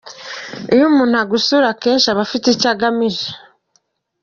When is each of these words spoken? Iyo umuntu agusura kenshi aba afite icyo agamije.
Iyo 0.73 0.83
umuntu 0.91 1.15
agusura 1.23 1.67
kenshi 1.81 2.07
aba 2.09 2.21
afite 2.25 2.45
icyo 2.49 2.67
agamije. 2.73 3.27